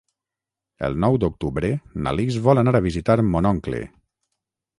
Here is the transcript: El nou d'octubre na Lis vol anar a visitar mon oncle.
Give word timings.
El 0.87 0.95
nou 1.03 1.17
d'octubre 1.23 1.69
na 2.07 2.15
Lis 2.21 2.39
vol 2.49 2.63
anar 2.63 2.75
a 2.81 2.83
visitar 2.87 3.19
mon 3.35 3.51
oncle. 3.53 3.85